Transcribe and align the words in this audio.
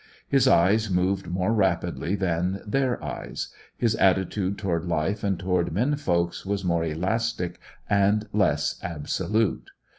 His 0.27 0.47
eyes 0.47 0.89
moved 0.89 1.27
more 1.29 1.53
rapidly 1.53 2.15
than 2.15 2.63
their 2.65 3.03
eyes; 3.03 3.49
his 3.77 3.95
attitude 3.97 4.57
toward 4.57 4.83
life 4.85 5.23
and 5.23 5.37
toward 5.37 5.71
men 5.71 5.95
folk 5.95 6.33
was 6.43 6.65
more 6.65 6.83
elastic 6.83 7.59
and 7.87 8.27
less 8.33 8.79
absolute. 8.81 9.69